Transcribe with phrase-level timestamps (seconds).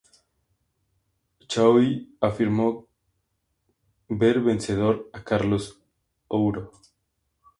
[1.47, 2.87] Choi afirmó
[4.09, 5.79] ver vencedor a Carlos
[6.27, 6.71] Ouro.